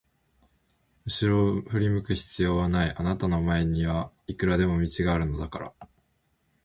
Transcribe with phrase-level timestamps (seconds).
[1.05, 5.73] うしろを振り向く必要はない、あなたの前にはいくらでも道があるのだから。